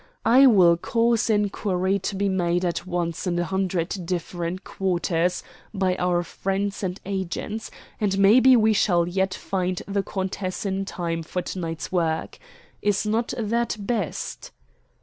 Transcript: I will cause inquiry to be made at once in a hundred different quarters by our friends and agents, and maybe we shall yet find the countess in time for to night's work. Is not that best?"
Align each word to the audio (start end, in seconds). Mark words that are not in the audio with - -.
I 0.25 0.47
will 0.47 0.77
cause 0.77 1.29
inquiry 1.29 1.99
to 1.99 2.15
be 2.15 2.27
made 2.27 2.65
at 2.65 2.87
once 2.87 3.27
in 3.27 3.37
a 3.37 3.43
hundred 3.43 3.89
different 4.03 4.63
quarters 4.63 5.43
by 5.75 5.95
our 5.97 6.23
friends 6.23 6.81
and 6.81 6.99
agents, 7.05 7.69
and 7.99 8.17
maybe 8.17 8.55
we 8.55 8.73
shall 8.73 9.07
yet 9.07 9.35
find 9.35 9.79
the 9.87 10.01
countess 10.01 10.65
in 10.65 10.85
time 10.85 11.21
for 11.21 11.43
to 11.43 11.59
night's 11.59 11.91
work. 11.91 12.39
Is 12.81 13.05
not 13.05 13.31
that 13.37 13.75
best?" 13.79 14.49